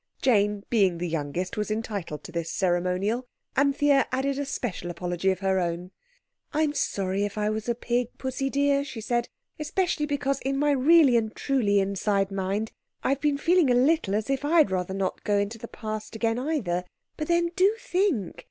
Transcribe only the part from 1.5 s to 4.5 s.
was entitled to this ceremonial. Anthea added a